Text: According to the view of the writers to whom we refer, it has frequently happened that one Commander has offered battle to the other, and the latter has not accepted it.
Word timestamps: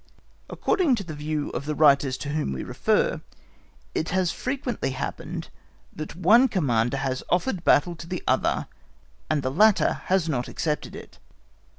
According 0.49 0.95
to 0.95 1.03
the 1.03 1.13
view 1.13 1.51
of 1.51 1.65
the 1.67 1.75
writers 1.75 2.17
to 2.17 2.29
whom 2.29 2.53
we 2.53 2.63
refer, 2.63 3.21
it 3.93 4.09
has 4.09 4.31
frequently 4.31 4.89
happened 4.97 5.49
that 5.95 6.15
one 6.15 6.47
Commander 6.47 6.97
has 6.97 7.21
offered 7.29 7.63
battle 7.63 7.95
to 7.97 8.07
the 8.07 8.23
other, 8.25 8.65
and 9.29 9.43
the 9.43 9.51
latter 9.51 10.01
has 10.05 10.27
not 10.27 10.47
accepted 10.47 10.95
it. 10.95 11.19